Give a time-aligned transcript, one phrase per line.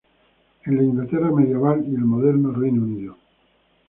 [0.65, 3.17] En la Inglaterra medieval y el moderno Reino Unido.